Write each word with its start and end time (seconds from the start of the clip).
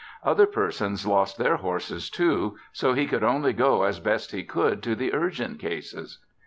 Other 0.23 0.47
persons 0.47 1.05
lost 1.05 1.37
their 1.37 1.57
horses 1.57 2.09
too, 2.09 2.57
so 2.73 2.93
he 2.93 3.05
could 3.05 3.23
only 3.23 3.53
go 3.53 3.83
as 3.83 3.99
best 3.99 4.31
he 4.31 4.43
could 4.43 4.81
to 4.81 4.95
the 4.95 5.13
urgent 5.13 5.59
cases. 5.59 6.17